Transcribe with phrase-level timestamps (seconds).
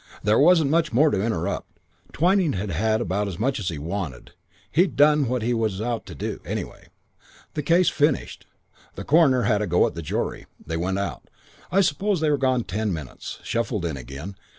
[0.23, 1.77] "There wasn't much more to interrupt.
[2.11, 4.31] Twyning had had about as much as he wanted;
[4.71, 6.87] he'd done what he was out to do, anyway.
[7.53, 8.47] The case finished.
[8.95, 10.47] The coroner had a go at the jury.
[10.65, 11.29] They went out.
[11.71, 13.37] I suppose they were gone ten minutes.
[13.43, 14.35] Shuffled in again.